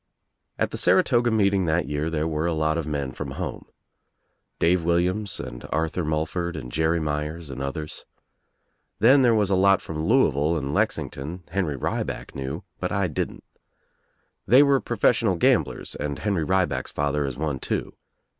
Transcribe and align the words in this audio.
At 0.57 0.71
the 0.71 0.79
Saratoga 0.79 1.29
meeting 1.29 1.65
that 1.65 1.87
year 1.87 2.09
there 2.09 2.27
were 2.27 2.47
a 2.47 2.55
lot 2.55 2.75
of 2.75 2.87
men 2.87 3.11
from 3.11 3.33
home. 3.33 3.67
Dave 4.57 4.83
Williams 4.83 5.39
and 5.39 5.63
Arthur 5.71 6.03
Mul 6.03 6.25
ford 6.25 6.55
and 6.55 6.71
Jerry 6.71 6.99
Myers 6.99 7.51
and 7.51 7.61
others. 7.61 8.05
Then 8.97 9.21
there 9.21 9.35
was 9.35 9.51
a 9.51 9.55
lot 9.55 9.79
from 9.79 10.03
Louisville 10.03 10.57
and 10.57 10.73
Lexington 10.73 11.43
Henry 11.51 11.77
Rieback 11.77 12.33
knew 12.33 12.63
but 12.79 12.91
I 12.91 13.09
didn't. 13.09 13.43
They 14.47 14.63
were 14.63 14.79
professional 14.81 15.35
gamblers 15.35 15.93
and 15.93 16.17
Henry 16.17 16.43
Rieback's 16.45 16.91
father 16.91 17.27
Is 17.27 17.37
one 17.37 17.59
too. 17.59 17.93